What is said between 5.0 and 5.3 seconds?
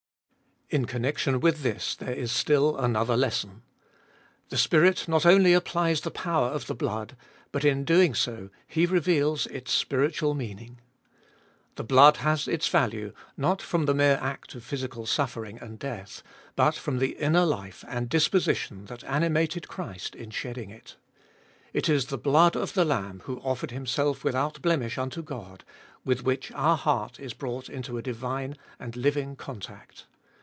not